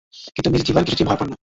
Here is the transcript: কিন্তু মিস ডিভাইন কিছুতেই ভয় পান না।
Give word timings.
কিন্তু 0.35 0.49
মিস 0.49 0.63
ডিভাইন 0.67 0.85
কিছুতেই 0.85 1.07
ভয় 1.07 1.17
পান 1.17 1.27
না। 1.29 1.37